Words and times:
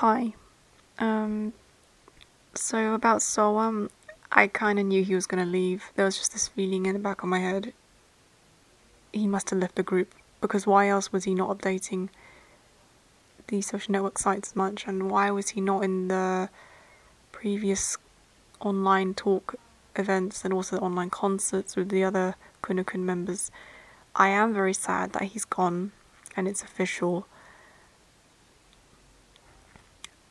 Hi. 0.00 0.32
Um, 0.98 1.52
so 2.54 2.94
about 2.94 3.18
Seoham, 3.18 3.90
I 4.32 4.46
kind 4.46 4.78
of 4.78 4.86
knew 4.86 5.04
he 5.04 5.14
was 5.14 5.26
going 5.26 5.44
to 5.44 5.50
leave. 5.50 5.90
There 5.94 6.06
was 6.06 6.16
just 6.16 6.32
this 6.32 6.48
feeling 6.48 6.86
in 6.86 6.94
the 6.94 6.98
back 6.98 7.22
of 7.22 7.28
my 7.28 7.40
head. 7.40 7.74
He 9.12 9.26
must 9.26 9.50
have 9.50 9.58
left 9.58 9.74
the 9.74 9.82
group 9.82 10.14
because 10.40 10.66
why 10.66 10.88
else 10.88 11.12
was 11.12 11.24
he 11.24 11.34
not 11.34 11.50
updating 11.50 12.08
the 13.48 13.60
social 13.60 13.92
network 13.92 14.16
sites 14.16 14.56
much 14.56 14.86
and 14.86 15.10
why 15.10 15.30
was 15.30 15.50
he 15.50 15.60
not 15.60 15.84
in 15.84 16.08
the 16.08 16.48
previous 17.30 17.98
online 18.58 19.12
talk 19.12 19.56
events 19.96 20.46
and 20.46 20.54
also 20.54 20.78
online 20.78 21.10
concerts 21.10 21.76
with 21.76 21.90
the 21.90 22.04
other 22.04 22.36
Keunakeun 22.62 23.00
members? 23.00 23.50
I 24.16 24.28
am 24.28 24.54
very 24.54 24.72
sad 24.72 25.12
that 25.12 25.24
he's 25.24 25.44
gone 25.44 25.92
and 26.34 26.48
it's 26.48 26.62
official 26.62 27.26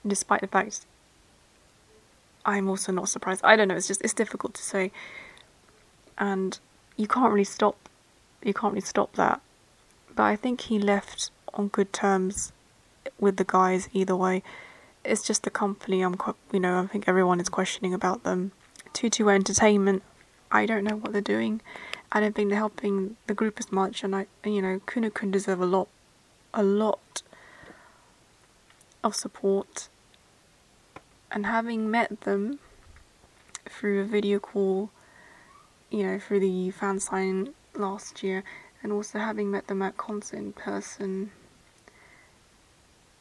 despite 0.05 0.41
the 0.41 0.47
fact 0.47 0.86
I'm 2.45 2.70
also 2.70 2.91
not 2.91 3.09
surprised. 3.09 3.41
I 3.44 3.55
don't 3.55 3.67
know, 3.67 3.76
it's 3.76 3.88
just 3.88 4.02
it's 4.02 4.13
difficult 4.13 4.53
to 4.55 4.63
say. 4.63 4.91
And 6.17 6.58
you 6.98 7.08
can't 7.08 7.31
really 7.31 7.44
stop 7.44 7.89
you 8.44 8.53
can't 8.53 8.73
really 8.73 8.85
stop 8.85 9.13
that. 9.16 9.41
But 10.16 10.23
I 10.23 10.35
think 10.35 10.62
he 10.62 10.80
left 10.80 11.31
on 11.53 11.67
good 11.67 11.91
terms 11.94 12.52
with 13.20 13.38
the 13.38 13.44
guys 13.44 13.89
either 13.94 14.16
way. 14.16 14.44
It's 15.03 15.23
just 15.23 15.44
the 15.44 15.49
company 15.49 16.02
I'm 16.02 16.17
you 16.52 16.59
know, 16.59 16.80
I 16.80 16.88
think 16.88 17.08
everyone 17.08 17.39
is 17.39 17.50
questioning 17.50 17.94
about 17.94 18.23
them. 18.23 18.52
Tutu 18.94 19.27
Entertainment, 19.27 20.03
I 20.52 20.66
don't 20.66 20.84
know 20.84 20.95
what 20.95 21.13
they're 21.13 21.22
doing. 21.22 21.61
I 22.11 22.20
don't 22.20 22.36
think 22.36 22.50
they're 22.50 22.58
helping 22.58 23.17
the 23.27 23.34
group 23.34 23.59
as 23.59 23.72
much 23.72 24.03
and 24.03 24.16
I 24.16 24.27
you 24.44 24.61
know, 24.61 24.80
Keunakeun 24.88 25.31
deserve 25.31 25.61
a 25.61 25.66
lot 25.66 25.89
a 26.53 26.63
lot 26.63 27.22
of 29.03 29.16
support 29.16 29.89
and 31.31 31.45
having 31.45 31.89
met 31.89 32.21
them 32.21 32.59
through 33.67 34.02
a 34.02 34.05
video 34.05 34.39
call, 34.39 34.89
you 35.89 36.03
know, 36.03 36.19
through 36.19 36.39
the 36.39 36.72
fan 36.72 37.00
sign 37.00 37.53
last 37.75 38.23
year, 38.23 38.44
and 38.81 38.92
also 38.92 39.20
having 39.20 39.52
met 39.52 39.67
them 39.67 39.81
at 39.81 39.97
concert 39.97 40.38
in 40.38 40.53
person, 40.53 41.31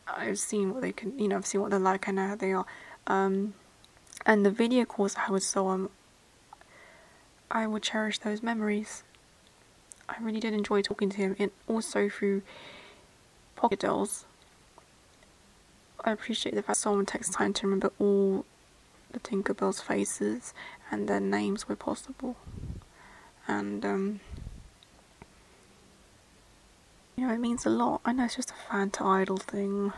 I've 0.06 0.38
seen 0.38 0.72
what 0.72 0.82
they 0.82 0.92
can, 0.92 1.18
you 1.18 1.28
know, 1.28 1.36
I've 1.36 1.46
seen 1.46 1.60
what 1.60 1.70
they're 1.70 1.78
like, 1.78 2.08
I 2.08 2.12
know 2.12 2.28
how 2.28 2.36
they 2.36 2.52
are. 2.52 2.66
Um, 3.06 3.54
and 4.24 4.44
the 4.44 4.50
video 4.50 4.84
calls 4.84 5.16
I 5.16 5.30
was 5.30 5.46
so 5.46 5.68
um, 5.68 5.90
I 7.50 7.66
will 7.66 7.80
cherish 7.80 8.18
those 8.18 8.42
memories. 8.42 9.04
I 10.08 10.16
really 10.20 10.40
did 10.40 10.54
enjoy 10.54 10.82
talking 10.82 11.10
to 11.10 11.16
him, 11.16 11.36
and 11.38 11.50
also 11.66 12.08
through 12.08 12.42
Pocketdols. 13.56 14.24
I 16.04 16.12
appreciate 16.12 16.54
the 16.54 16.62
fact 16.62 16.78
someone 16.78 17.06
takes 17.06 17.28
time 17.28 17.52
to 17.54 17.66
remember 17.66 17.92
all 17.98 18.44
the 19.12 19.18
Tinkerbell's 19.18 19.80
faces 19.80 20.54
and 20.90 21.08
their 21.08 21.20
names 21.20 21.68
where 21.68 21.76
possible. 21.76 22.36
And, 23.46 23.84
um, 23.84 24.20
you 27.16 27.26
know, 27.26 27.32
it 27.32 27.38
means 27.38 27.66
a 27.66 27.70
lot. 27.70 28.00
I 28.04 28.12
know 28.12 28.24
it's 28.24 28.36
just 28.36 28.50
a 28.50 28.70
fan 28.70 28.90
to 28.90 29.04
idol 29.04 29.38
thing. 29.38 29.92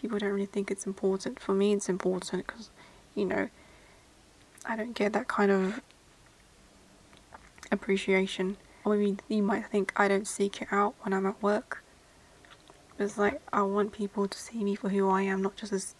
People 0.00 0.18
don't 0.18 0.30
really 0.30 0.46
think 0.46 0.70
it's 0.70 0.86
important. 0.86 1.40
For 1.40 1.54
me, 1.54 1.72
it's 1.72 1.88
important 1.88 2.46
because, 2.46 2.70
you 3.14 3.24
know, 3.24 3.48
I 4.66 4.76
don't 4.76 4.94
get 4.94 5.12
that 5.14 5.28
kind 5.28 5.50
of 5.50 5.80
appreciation. 7.72 8.56
Or 8.84 8.96
maybe 8.96 9.16
you 9.28 9.42
might 9.42 9.66
think 9.66 9.92
I 9.96 10.08
don't 10.08 10.28
seek 10.28 10.62
it 10.62 10.68
out 10.70 10.94
when 11.02 11.12
I'm 11.12 11.26
at 11.26 11.42
work. 11.42 11.83
It's 12.98 13.18
like 13.18 13.40
I 13.52 13.62
want 13.62 13.92
people 13.92 14.28
to 14.28 14.38
see 14.38 14.62
me 14.62 14.74
for 14.74 14.88
who 14.88 15.08
I 15.08 15.22
am, 15.22 15.42
not 15.42 15.56
just 15.56 15.72
as 15.72 15.94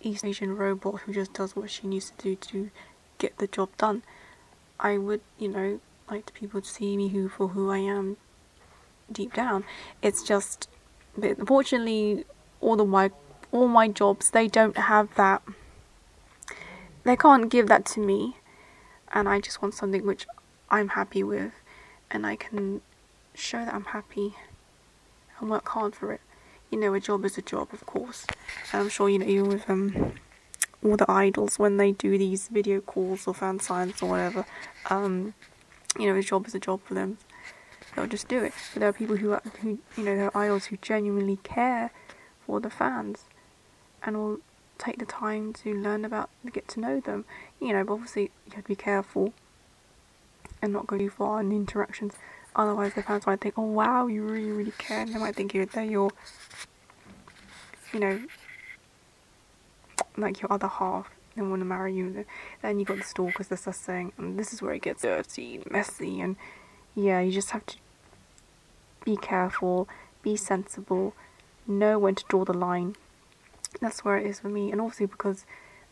East 0.00 0.24
Asian 0.24 0.56
robot 0.56 1.00
who 1.00 1.12
just 1.12 1.32
does 1.32 1.56
what 1.56 1.70
she 1.70 1.86
needs 1.86 2.10
to 2.10 2.22
do 2.22 2.36
to 2.36 2.70
get 3.18 3.38
the 3.38 3.46
job 3.46 3.70
done. 3.76 4.02
I 4.78 4.98
would, 4.98 5.20
you 5.38 5.48
know, 5.48 5.80
like 6.10 6.32
people 6.34 6.60
to 6.60 6.68
see 6.68 6.96
me 6.96 7.08
who 7.08 7.28
for 7.28 7.48
who 7.48 7.70
I 7.70 7.78
am 7.78 8.16
deep 9.10 9.34
down. 9.34 9.64
It's 10.02 10.22
just 10.22 10.68
but 11.16 11.38
unfortunately 11.38 12.24
all 12.60 12.76
the 12.76 12.84
my 12.84 13.10
all 13.52 13.68
my 13.68 13.88
jobs 13.88 14.30
they 14.30 14.48
don't 14.48 14.76
have 14.76 15.14
that 15.14 15.42
they 17.04 17.16
can't 17.16 17.48
give 17.48 17.68
that 17.68 17.86
to 17.86 18.00
me 18.00 18.36
and 19.12 19.28
I 19.28 19.40
just 19.40 19.62
want 19.62 19.74
something 19.74 20.04
which 20.04 20.26
I'm 20.70 20.88
happy 20.88 21.22
with 21.22 21.52
and 22.10 22.26
I 22.26 22.36
can 22.36 22.82
show 23.36 23.64
that 23.64 23.74
I'm 23.74 23.84
happy 23.84 24.34
and 25.38 25.50
work 25.50 25.68
hard 25.68 25.94
for 25.94 26.12
it. 26.12 26.20
You 26.70 26.80
know, 26.80 26.94
a 26.94 27.00
job 27.00 27.24
is 27.24 27.38
a 27.38 27.42
job, 27.42 27.68
of 27.72 27.86
course. 27.86 28.26
And 28.72 28.82
I'm 28.82 28.88
sure, 28.88 29.08
you 29.08 29.18
know, 29.18 29.26
even 29.26 29.48
with 29.48 29.70
um, 29.70 30.14
all 30.84 30.96
the 30.96 31.10
idols, 31.10 31.58
when 31.58 31.76
they 31.76 31.92
do 31.92 32.18
these 32.18 32.48
video 32.48 32.80
calls 32.80 33.26
or 33.26 33.34
fan 33.34 33.60
signs 33.60 34.02
or 34.02 34.10
whatever, 34.10 34.46
um, 34.90 35.34
you 35.98 36.06
know, 36.06 36.18
a 36.18 36.22
job 36.22 36.46
is 36.46 36.54
a 36.54 36.60
job 36.60 36.80
for 36.84 36.94
them. 36.94 37.18
They'll 37.94 38.06
just 38.06 38.28
do 38.28 38.42
it. 38.42 38.52
But 38.74 38.80
there 38.80 38.88
are 38.88 38.92
people 38.92 39.16
who, 39.16 39.32
are, 39.32 39.42
who 39.60 39.78
you 39.96 40.04
know, 40.04 40.16
there 40.16 40.34
are 40.34 40.36
idols 40.36 40.66
who 40.66 40.76
genuinely 40.78 41.38
care 41.42 41.90
for 42.44 42.60
the 42.60 42.70
fans 42.70 43.24
and 44.02 44.16
will 44.16 44.38
take 44.78 44.98
the 44.98 45.06
time 45.06 45.52
to 45.52 45.74
learn 45.74 46.04
about, 46.04 46.28
get 46.52 46.68
to 46.68 46.80
know 46.80 47.00
them. 47.00 47.24
You 47.60 47.72
know, 47.72 47.84
but 47.84 47.94
obviously 47.94 48.30
you 48.46 48.52
have 48.54 48.64
to 48.64 48.68
be 48.68 48.76
careful 48.76 49.32
and 50.60 50.72
not 50.72 50.86
go 50.86 50.98
too 50.98 51.10
far 51.10 51.40
in 51.40 51.48
the 51.48 51.56
interactions. 51.56 52.14
Otherwise, 52.56 52.94
the 52.94 53.02
fans 53.02 53.26
might 53.26 53.40
think, 53.40 53.54
oh 53.56 53.62
wow, 53.62 54.06
you 54.06 54.22
really, 54.22 54.50
really 54.50 54.72
care. 54.78 55.02
And 55.02 55.14
they 55.14 55.18
might 55.18 55.36
think 55.36 55.54
you're, 55.54 55.66
they're 55.66 55.84
your, 55.84 56.10
you 57.92 58.00
know, 58.00 58.20
like 60.16 60.40
your 60.40 60.52
other 60.52 60.66
half. 60.66 61.10
They 61.36 61.42
want 61.42 61.60
to 61.60 61.66
marry 61.66 61.94
you. 61.94 62.24
Then 62.62 62.78
you 62.80 62.86
got 62.86 62.96
the 62.96 63.04
stalkers, 63.04 63.48
the 63.48 63.56
saying, 63.58 64.12
and 64.16 64.38
this 64.38 64.54
is 64.54 64.62
where 64.62 64.72
it 64.72 64.80
gets 64.80 65.02
dirty, 65.02 65.60
messy, 65.70 66.20
and 66.20 66.36
yeah, 66.94 67.20
you 67.20 67.30
just 67.30 67.50
have 67.50 67.66
to 67.66 67.76
be 69.04 69.18
careful, 69.18 69.86
be 70.22 70.34
sensible, 70.34 71.14
know 71.66 71.98
when 71.98 72.14
to 72.14 72.24
draw 72.28 72.46
the 72.46 72.54
line. 72.54 72.96
That's 73.82 74.02
where 74.02 74.16
it 74.16 74.26
is 74.26 74.40
for 74.40 74.48
me, 74.48 74.72
and 74.72 74.80
obviously 74.80 75.04
because 75.04 75.44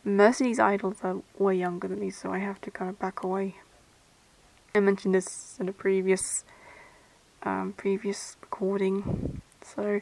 most 0.03 0.41
of 0.41 0.47
these 0.47 0.59
idols 0.59 0.97
are 1.03 1.17
way 1.37 1.55
younger 1.55 1.87
than 1.87 1.99
me, 1.99 2.09
so 2.09 2.33
I 2.33 2.39
have 2.39 2.59
to 2.61 2.71
kind 2.71 2.89
of 2.89 2.97
back 2.97 3.23
away. 3.23 3.57
I 4.75 4.81
mentioned 4.81 5.15
this 5.15 5.57
in 5.59 5.69
a 5.69 5.73
previous 5.73 6.43
um, 7.43 7.73
previous 7.77 8.35
recording. 8.41 9.41
So 9.61 10.01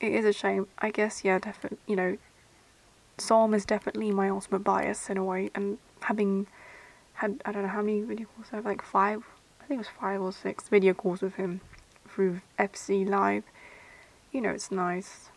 it 0.00 0.12
is 0.12 0.24
a 0.24 0.32
shame. 0.32 0.66
I 0.78 0.90
guess 0.90 1.24
yeah, 1.24 1.38
definitely. 1.38 1.78
You 1.86 1.96
know, 1.96 2.18
Seoham 3.16 3.54
is 3.54 3.64
definitely 3.64 4.10
my 4.10 4.28
ultimate 4.28 4.60
bias 4.60 5.08
in 5.08 5.16
a 5.16 5.24
way, 5.24 5.50
and 5.54 5.78
having 6.02 6.46
had 7.14 7.40
I 7.44 7.52
don't 7.52 7.62
know 7.62 7.68
how 7.68 7.82
many 7.82 8.02
video 8.02 8.26
calls 8.36 8.48
I 8.52 8.56
have, 8.56 8.66
like 8.66 8.82
five. 8.82 9.24
I 9.60 9.64
think 9.64 9.78
it 9.78 9.86
was 9.86 9.88
five 10.00 10.20
or 10.20 10.32
six 10.32 10.68
video 10.68 10.94
calls 10.94 11.22
with 11.22 11.34
him 11.34 11.60
through 12.08 12.40
FC 12.58 13.08
Live. 13.08 13.44
You 14.32 14.42
know, 14.42 14.50
it's 14.50 14.70
nice, 14.70 15.30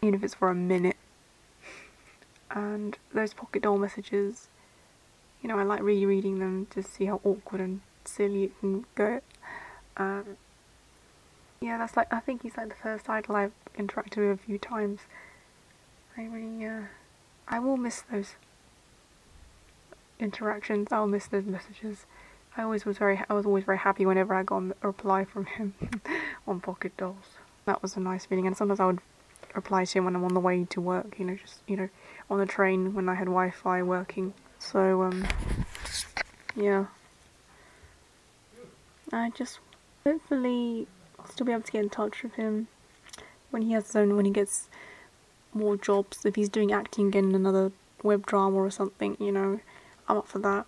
even 0.00 0.14
if 0.14 0.22
it's 0.22 0.34
for 0.34 0.48
a 0.48 0.54
minute. 0.54 0.96
And 2.50 2.98
those 3.12 3.32
Pocketdol 3.32 3.80
messages, 3.80 4.48
you 5.42 5.48
know, 5.48 5.58
I 5.58 5.64
like 5.64 5.82
rereading 5.82 6.38
them 6.38 6.66
to 6.70 6.82
see 6.82 7.06
how 7.06 7.20
awkward 7.24 7.60
and 7.60 7.80
silly 8.04 8.44
it 8.44 8.60
can 8.60 8.84
get. 8.96 9.24
Um, 9.96 10.36
yeah, 11.60 11.78
that's 11.78 11.96
like 11.96 12.12
I 12.12 12.20
think 12.20 12.42
he's 12.42 12.56
like 12.56 12.68
the 12.68 12.74
first 12.74 13.08
idol 13.08 13.36
I've 13.36 13.52
interacted 13.78 14.18
with 14.18 14.40
a 14.40 14.42
few 14.42 14.58
times. 14.58 15.00
I 16.16 16.24
really, 16.24 16.64
uh, 16.66 16.82
I 17.48 17.58
will 17.58 17.76
miss 17.76 18.02
those 18.10 18.34
interactions. 20.18 20.88
I'll 20.92 21.06
miss 21.06 21.26
those 21.26 21.44
messages. 21.44 22.06
I 22.56 22.62
always 22.62 22.84
was 22.84 22.98
very, 22.98 23.22
I 23.28 23.32
was 23.32 23.46
always 23.46 23.64
very 23.64 23.78
happy 23.78 24.04
whenever 24.04 24.34
I 24.34 24.42
got 24.42 24.62
a 24.82 24.86
reply 24.86 25.24
from 25.24 25.46
him 25.46 25.74
on 26.46 26.60
Pocketdols. 26.60 27.38
That 27.64 27.80
was 27.80 27.96
a 27.96 28.00
nice 28.00 28.26
feeling, 28.26 28.46
and 28.46 28.56
sometimes 28.56 28.80
I 28.80 28.86
would 28.86 29.00
reply 29.54 29.84
to 29.84 29.98
him 29.98 30.04
when 30.04 30.16
I'm 30.16 30.24
on 30.24 30.34
the 30.34 30.40
way 30.40 30.64
to 30.64 30.80
work. 30.80 31.18
You 31.18 31.24
know, 31.24 31.36
just 31.36 31.60
you 31.66 31.76
know, 31.76 31.88
on 32.28 32.38
the 32.38 32.46
train 32.46 32.94
when 32.94 33.08
I 33.08 33.14
had 33.14 33.26
Wi-Fi 33.26 33.82
working. 33.82 34.34
So 34.62 35.02
um, 35.02 35.26
yeah, 36.56 36.86
I 39.12 39.30
just 39.30 39.58
hopefully 40.04 40.86
I'll 41.18 41.26
still 41.26 41.44
be 41.44 41.52
able 41.52 41.62
to 41.62 41.72
get 41.72 41.82
in 41.82 41.90
touch 41.90 42.22
with 42.22 42.34
him 42.34 42.68
when 43.50 43.62
he 43.62 43.72
has 43.72 43.88
his 43.88 43.96
own 43.96 44.16
when 44.16 44.24
he 44.24 44.30
gets 44.30 44.68
more 45.52 45.76
jobs 45.76 46.24
if 46.24 46.36
he's 46.36 46.48
doing 46.48 46.72
acting 46.72 47.12
in 47.12 47.34
another 47.34 47.72
web 48.02 48.24
drama 48.24 48.56
or 48.56 48.70
something 48.70 49.16
you 49.20 49.32
know. 49.32 49.60
I'm 50.08 50.16
up 50.16 50.28
for 50.28 50.38
that. 50.38 50.64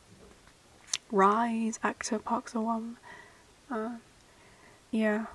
Rise 1.11 1.79
actor 1.83 2.19
Park 2.19 2.51
Seo 2.51 2.97
uh, 3.71 3.91
yeah. 4.91 5.27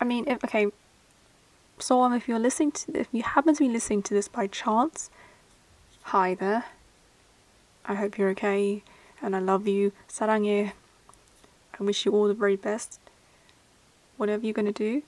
I 0.00 0.04
mean 0.04 0.26
if 0.26 0.44
okay. 0.44 0.66
So 1.78 2.02
um 2.02 2.12
if 2.12 2.28
you're 2.28 2.38
listening 2.38 2.72
to 2.72 2.98
if 2.98 3.08
you 3.12 3.22
happen 3.22 3.54
to 3.54 3.60
be 3.60 3.68
listening 3.68 4.02
to 4.02 4.14
this 4.14 4.28
by 4.28 4.46
chance 4.46 5.10
hi 6.02 6.34
there 6.34 6.64
I 7.86 7.94
hope 7.94 8.18
you're 8.18 8.30
okay 8.30 8.82
and 9.22 9.34
I 9.34 9.38
love 9.38 9.66
you. 9.66 9.92
Sarangye. 10.08 10.72
I 11.78 11.82
wish 11.82 12.06
you 12.06 12.12
all 12.12 12.28
the 12.28 12.34
very 12.34 12.56
best. 12.56 13.00
Whatever 14.16 14.44
you're 14.44 14.54
going 14.54 14.66
to 14.66 14.72
do, 14.72 15.02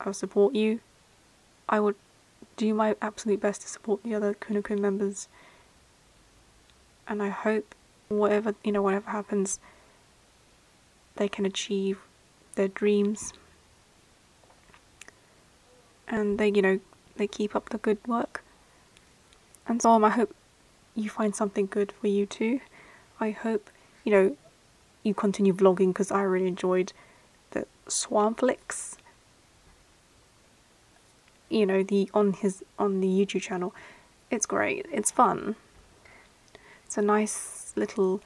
I'll 0.00 0.12
support 0.12 0.54
you. 0.54 0.80
I 1.68 1.80
will 1.80 1.94
do 2.56 2.74
my 2.74 2.96
absolute 3.00 3.40
best 3.40 3.62
to 3.62 3.68
support 3.68 4.02
the 4.02 4.14
other 4.14 4.34
Keunakeun 4.34 4.80
members. 4.80 5.28
And 7.06 7.22
I 7.22 7.28
hope 7.28 7.74
whatever, 8.08 8.54
you 8.64 8.72
know, 8.72 8.82
whatever 8.82 9.10
happens, 9.10 9.60
they 11.16 11.28
can 11.28 11.46
achieve 11.46 12.00
their 12.56 12.68
dreams. 12.68 13.32
And 16.08 16.38
they, 16.38 16.48
you 16.48 16.62
know, 16.62 16.80
they 17.16 17.26
keep 17.26 17.54
up 17.54 17.68
the 17.68 17.78
good 17.78 17.98
work. 18.06 18.42
And 19.68 19.80
so 19.82 19.90
um, 19.90 20.04
I 20.04 20.10
hope 20.10 20.34
you 20.96 21.10
find 21.10 21.36
something 21.36 21.66
good 21.66 21.92
for 21.92 22.08
you 22.08 22.26
too. 22.26 22.60
I 23.20 23.30
hope, 23.30 23.70
you 24.04 24.12
know, 24.12 24.36
you 25.02 25.14
continue 25.14 25.52
vlogging 25.52 25.88
because 25.88 26.10
I 26.10 26.22
really 26.22 26.48
enjoyed 26.48 26.92
the 27.50 27.66
Swampflix. 27.86 28.96
You 31.48 31.66
know, 31.66 31.82
the 31.84 32.10
on 32.12 32.32
his 32.32 32.64
on 32.78 33.00
the 33.00 33.06
YouTube 33.06 33.42
channel. 33.42 33.72
It's 34.30 34.46
great. 34.46 34.86
It's 34.90 35.12
fun. 35.12 35.54
It's 36.84 36.98
a 36.98 37.02
nice 37.02 37.72
little 37.76 38.20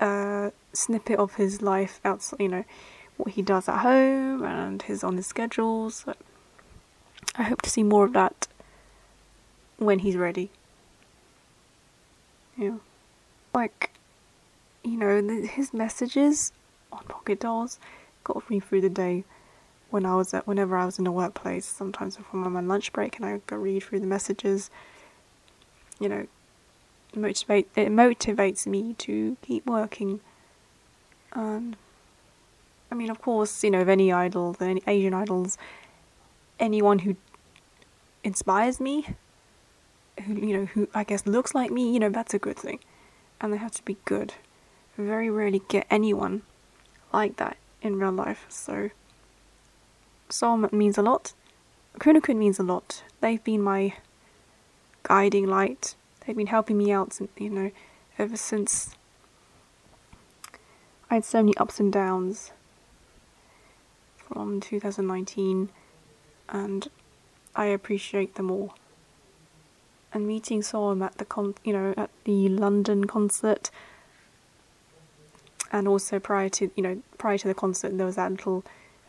uh, 0.00 0.50
snippet 0.72 1.18
of 1.18 1.34
his 1.34 1.62
life 1.62 2.00
outside, 2.04 2.40
you 2.40 2.48
know, 2.48 2.64
what 3.16 3.32
he 3.34 3.42
does 3.42 3.68
at 3.68 3.78
home 3.78 4.42
and 4.42 4.82
his 4.82 5.04
on 5.04 5.16
his 5.16 5.26
schedules. 5.26 6.04
I 7.36 7.42
hope 7.44 7.62
to 7.62 7.70
see 7.70 7.82
more 7.82 8.04
of 8.06 8.12
that 8.14 8.48
when 9.78 10.00
he's 10.00 10.16
ready. 10.16 10.50
Yeah. 12.56 12.76
Like, 13.54 13.90
you 14.82 14.96
know, 14.96 15.20
his 15.46 15.74
messages 15.74 16.52
on 16.92 17.04
Pocketdols 17.04 17.78
got 18.24 18.48
me 18.48 18.60
through 18.60 18.80
the 18.80 18.88
day 18.90 19.24
when 19.90 20.04
I 20.04 20.16
was 20.16 20.34
at, 20.34 20.46
whenever 20.46 20.76
I 20.76 20.84
was 20.84 20.98
in 20.98 21.04
the 21.04 21.12
workplace, 21.12 21.64
sometimes 21.64 22.16
before 22.16 22.40
I'm 22.40 22.46
on 22.46 22.52
my 22.52 22.60
lunch 22.60 22.92
break, 22.92 23.16
and 23.16 23.24
I 23.24 23.40
go 23.46 23.56
read 23.56 23.82
through 23.82 24.00
the 24.00 24.06
messages. 24.06 24.70
You 25.98 26.08
know, 26.08 26.26
motivate 27.14 27.68
it 27.76 27.88
motivates 27.88 28.66
me 28.66 28.94
to 28.98 29.36
keep 29.42 29.66
working. 29.66 30.20
And 31.32 31.76
I 32.90 32.94
mean, 32.94 33.10
of 33.10 33.20
course, 33.20 33.62
you 33.64 33.70
know, 33.70 33.80
of 33.80 33.88
any 33.88 34.12
idols, 34.12 34.56
any 34.60 34.82
Asian 34.86 35.14
idols, 35.14 35.56
anyone 36.58 37.00
who 37.00 37.16
inspires 38.24 38.80
me, 38.80 39.14
who 40.26 40.34
you 40.34 40.56
know, 40.56 40.64
who 40.66 40.88
I 40.94 41.04
guess 41.04 41.26
looks 41.26 41.54
like 41.54 41.70
me, 41.70 41.92
you 41.92 41.98
know, 41.98 42.10
that's 42.10 42.34
a 42.34 42.38
good 42.38 42.58
thing, 42.58 42.80
and 43.40 43.52
they 43.52 43.56
have 43.56 43.72
to 43.72 43.84
be 43.84 43.96
good. 44.04 44.34
Very 44.96 45.30
rarely 45.30 45.62
get 45.68 45.86
anyone 45.90 46.42
like 47.12 47.36
that 47.36 47.56
in 47.82 47.98
real 47.98 48.12
life, 48.12 48.46
so 48.48 48.90
Soul 50.28 50.56
means 50.72 50.98
a 50.98 51.02
lot. 51.02 51.32
Keunakeun 51.98 52.36
means 52.36 52.58
a 52.58 52.62
lot. 52.62 53.02
They've 53.20 53.42
been 53.42 53.62
my 53.62 53.94
guiding 55.02 55.46
light. 55.46 55.94
They've 56.26 56.36
been 56.36 56.48
helping 56.48 56.78
me 56.78 56.90
out, 56.90 57.18
you 57.38 57.50
know, 57.50 57.70
ever 58.18 58.36
since 58.36 58.94
I 61.10 61.14
had 61.14 61.24
so 61.24 61.42
many 61.42 61.56
ups 61.56 61.78
and 61.78 61.92
downs 61.92 62.50
from 64.16 64.60
2019, 64.60 65.68
and 66.48 66.88
I 67.54 67.66
appreciate 67.66 68.34
them 68.34 68.50
all. 68.50 68.74
And 70.12 70.26
meeting 70.26 70.62
Seoham 70.62 71.04
at 71.04 71.18
the 71.18 71.24
con, 71.24 71.54
you 71.64 71.72
know, 71.72 71.92
at 71.96 72.10
the 72.24 72.48
London 72.48 73.06
concert, 73.06 73.70
and 75.72 75.86
also 75.86 76.18
prior 76.18 76.48
to, 76.50 76.70
you 76.76 76.82
know, 76.82 77.02
prior 77.18 77.36
to 77.38 77.48
the 77.48 77.54
concert, 77.54 77.96
there 77.96 78.06
was 78.06 78.16
that 78.16 78.30
little 78.30 78.64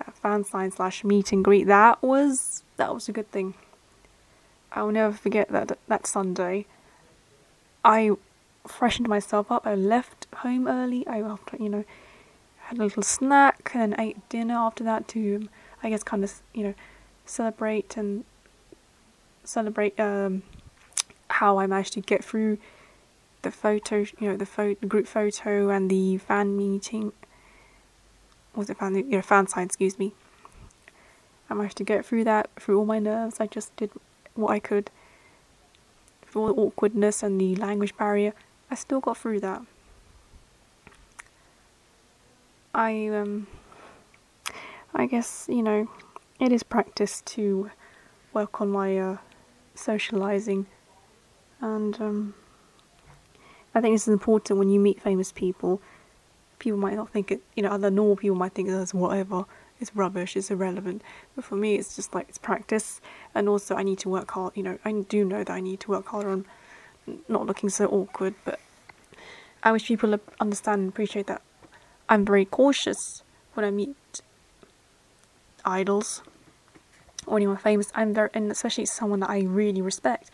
uh, 0.05 0.11
fan 0.11 0.44
sign 0.44 0.71
slash 0.71 1.03
meet 1.03 1.31
and 1.31 1.45
greet. 1.45 1.67
That 1.67 2.01
was 2.01 2.63
that 2.77 2.94
was 2.94 3.07
a 3.07 3.11
good 3.11 3.31
thing. 3.31 3.53
I 4.71 4.83
will 4.83 4.91
never 4.91 5.15
forget 5.15 5.49
that 5.49 5.77
that 5.88 6.07
Sunday. 6.07 6.65
I 7.85 8.11
freshened 8.67 9.07
myself 9.07 9.51
up. 9.51 9.65
I 9.65 9.75
left 9.75 10.27
home 10.38 10.67
early. 10.67 11.07
I 11.07 11.21
after 11.21 11.57
you 11.57 11.69
know 11.69 11.85
had 12.67 12.79
a 12.79 12.83
little 12.83 13.03
snack 13.03 13.71
and 13.73 13.94
then 13.94 13.99
ate 13.99 14.29
dinner 14.29 14.55
after 14.55 14.83
that 14.83 15.07
to 15.09 15.47
I 15.81 15.89
guess 15.89 16.03
kind 16.03 16.23
of 16.23 16.41
you 16.53 16.63
know 16.63 16.73
celebrate 17.25 17.95
and 17.95 18.25
celebrate 19.44 19.97
um, 19.99 20.44
how 21.29 21.59
I 21.59 21.68
managed 21.68 21.94
to 21.94 22.01
get 22.01 22.24
through 22.24 22.57
the 23.41 23.51
photo, 23.51 24.06
you 24.19 24.29
know, 24.29 24.38
the, 24.38 24.45
photo, 24.45 24.88
group 24.88 25.07
photo 25.07 25.69
and 25.69 25.89
the 25.89 26.18
fan 26.18 26.57
meeting. 26.57 27.13
Was 28.56 28.69
it 28.69 28.77
fan? 28.77 28.95
You 28.95 29.03
know, 29.03 29.21
fan 29.21 29.47
sign. 29.47 29.65
Excuse 29.65 30.00
me. 30.00 30.13
I 31.50 31.53
managed 31.53 31.77
to 31.77 31.83
get 31.83 32.06
through 32.06 32.24
that 32.25 32.50
through 32.59 32.79
all 32.79 32.85
my 32.85 33.00
nerves. 33.00 33.39
I 33.39 33.47
just 33.47 33.75
did 33.75 33.91
what 34.35 34.51
I 34.51 34.59
could. 34.59 34.89
Through 36.25 36.41
all 36.41 36.47
the 36.47 36.62
awkwardness 36.62 37.24
and 37.24 37.39
the 37.39 37.56
language 37.56 37.95
barrier, 37.95 38.33
I 38.69 38.75
still 38.75 39.00
got 39.00 39.18
through 39.18 39.39
that. 39.41 39.62
I 42.73 43.07
um. 43.07 43.47
I 44.94 45.06
guess 45.06 45.45
you 45.47 45.62
know, 45.62 45.88
it 46.39 46.51
is 46.51 46.63
practice 46.63 47.21
to 47.21 47.69
work 48.33 48.62
on 48.62 48.69
my 48.69 48.97
uh, 48.97 49.18
socializing, 49.75 50.65
and 51.62 52.00
um, 52.01 52.33
I 53.74 53.81
think 53.81 53.95
this 53.95 54.04
is 54.04 54.13
important 54.13 54.59
when 54.59 54.69
you 54.69 54.80
meet 54.80 55.01
famous 55.01 55.31
people. 55.31 55.81
People 56.59 56.80
might 56.80 56.95
not 56.95 57.09
think 57.09 57.31
it, 57.31 57.42
you 57.56 57.63
know, 57.63 57.69
other 57.69 57.92
normal 57.92 58.15
people 58.15 58.36
might 58.36 58.54
think 58.54 58.69
it's 58.69 58.94
whatever, 58.94 59.45
it's 59.80 59.95
rubbish, 59.95 60.36
it's 60.36 60.50
irrelevant. 60.50 61.01
But 61.36 61.45
for 61.45 61.56
me, 61.56 61.75
it's 61.75 61.95
just 61.95 62.15
like 62.15 62.30
it's 62.30 62.38
practice, 62.38 63.00
and 63.36 63.48
also 63.48 63.75
I 63.75 63.83
need 63.83 64.00
to 64.00 64.09
work 64.09 64.31
hard. 64.31 64.57
You 64.57 64.63
know, 64.63 64.80
I 64.83 64.92
do 64.92 65.24
know 65.24 65.44
that 65.44 65.54
I 65.54 65.59
need 65.59 65.80
to 65.81 65.92
work 65.92 66.07
harder 66.07 66.30
on 66.30 66.45
not 67.27 67.45
looking 67.45 67.69
so 67.69 67.86
awkward. 67.88 68.33
But 68.44 68.59
I 69.63 69.71
wish 69.71 69.88
people 69.88 70.19
understand 70.39 70.81
and 70.81 70.89
appreciate 70.89 71.27
that 71.27 71.42
I'm 72.09 72.25
very 72.25 72.45
cautious 72.45 73.24
when 73.54 73.65
I 73.65 73.71
meet 73.71 74.21
idols 75.65 76.24
or 77.25 77.38
anyone 77.38 77.57
famous. 77.57 77.92
I'm 77.94 78.13
very, 78.13 78.30
and 78.33 78.51
especially 78.51 78.86
someone 78.86 79.19
that 79.19 79.30
I 79.30 79.42
really 79.42 79.81
respect. 79.81 80.31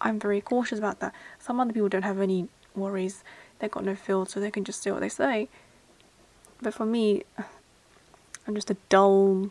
I'm 0.00 0.18
very 0.20 0.40
cautious 0.40 0.78
about 0.78 1.00
that. 1.00 1.14
Some 1.38 1.60
other 1.60 1.72
people 1.72 1.88
don't 1.88 2.02
have 2.02 2.20
any 2.20 2.48
worries. 2.74 3.24
They've 3.58 3.70
got 3.70 3.84
no 3.84 3.94
filter, 3.94 4.32
so 4.32 4.40
they 4.40 4.50
can 4.50 4.64
just 4.64 4.82
say 4.82 4.90
what 4.90 5.00
they 5.00 5.08
say. 5.08 5.48
But 6.60 6.74
for 6.74 6.84
me, 6.84 7.22
I'm 8.46 8.54
just 8.54 8.70
a 8.70 8.76
dull, 8.88 9.50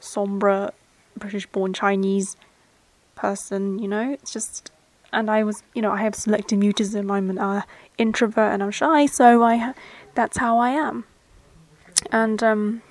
sombre, 0.00 0.72
British-born 1.16 1.72
Chinese 1.74 2.36
person. 3.14 3.78
You 3.78 3.88
know, 3.88 4.12
it's 4.12 4.32
just, 4.32 4.70
and 5.12 5.30
I 5.30 5.44
was, 5.44 5.62
you 5.74 5.82
know, 5.82 5.92
I 5.92 6.02
have 6.02 6.14
selective 6.14 6.58
mutism. 6.58 7.10
I'm 7.10 7.30
an 7.30 7.38
uh, 7.38 7.62
introvert 7.98 8.52
and 8.52 8.62
I'm 8.62 8.70
shy, 8.70 9.06
so 9.06 9.42
I, 9.42 9.74
that's 10.14 10.38
how 10.38 10.58
I 10.58 10.70
am. 10.70 11.04
And 12.10 12.42
um, 12.42 12.82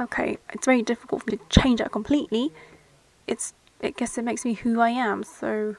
okay, 0.00 0.38
it's 0.52 0.66
very 0.66 0.82
difficult 0.82 1.24
for 1.24 1.30
me 1.30 1.38
to 1.38 1.60
change 1.60 1.80
that 1.80 1.90
completely. 1.90 2.52
It's, 3.26 3.54
I 3.82 3.90
guess 3.90 4.18
it 4.18 4.24
makes 4.24 4.44
me 4.44 4.54
who 4.54 4.80
I 4.80 4.90
am. 4.90 5.22
So 5.22 5.76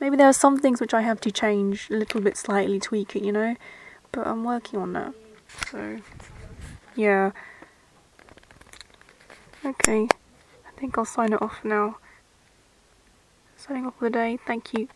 maybe 0.00 0.16
there 0.16 0.28
are 0.28 0.32
some 0.32 0.58
things 0.58 0.80
which 0.80 0.94
I 0.94 1.02
have 1.02 1.20
to 1.22 1.30
change 1.30 1.88
a 1.90 1.94
little 1.94 2.20
bit, 2.20 2.36
slightly 2.36 2.78
tweak 2.78 3.16
it, 3.16 3.24
you 3.24 3.32
know. 3.32 3.56
But 4.12 4.26
I'm 4.26 4.44
working 4.44 4.78
on 4.78 4.92
that. 4.92 5.14
So 5.70 5.98
yeah. 6.94 7.32
Okay, 9.64 10.08
I 10.66 10.70
think 10.78 10.96
I'll 10.96 11.04
sign 11.04 11.32
it 11.32 11.42
off 11.42 11.64
now. 11.64 11.98
Signing 13.56 13.86
off 13.86 13.98
for 13.98 14.04
the 14.04 14.10
day. 14.10 14.38
Thank 14.46 14.72
you. 14.74 14.88